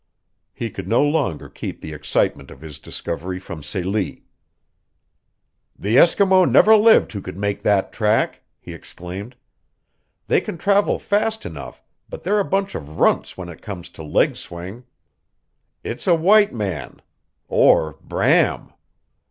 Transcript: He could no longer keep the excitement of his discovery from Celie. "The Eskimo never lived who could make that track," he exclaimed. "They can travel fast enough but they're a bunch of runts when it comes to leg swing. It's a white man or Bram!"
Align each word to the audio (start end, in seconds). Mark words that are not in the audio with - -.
He 0.51 0.71
could 0.71 0.87
no 0.87 1.03
longer 1.03 1.47
keep 1.47 1.79
the 1.79 1.93
excitement 1.93 2.49
of 2.49 2.59
his 2.61 2.79
discovery 2.79 3.37
from 3.37 3.61
Celie. 3.61 4.23
"The 5.77 5.97
Eskimo 5.97 6.43
never 6.49 6.75
lived 6.75 7.11
who 7.11 7.21
could 7.21 7.37
make 7.37 7.61
that 7.61 7.93
track," 7.93 8.41
he 8.59 8.73
exclaimed. 8.73 9.35
"They 10.25 10.41
can 10.41 10.57
travel 10.57 10.97
fast 10.97 11.45
enough 11.45 11.83
but 12.09 12.23
they're 12.23 12.39
a 12.39 12.43
bunch 12.43 12.73
of 12.73 12.97
runts 12.99 13.37
when 13.37 13.47
it 13.47 13.61
comes 13.61 13.91
to 13.91 14.01
leg 14.01 14.35
swing. 14.37 14.85
It's 15.83 16.07
a 16.07 16.15
white 16.15 16.51
man 16.51 17.03
or 17.47 17.99
Bram!" 18.01 18.73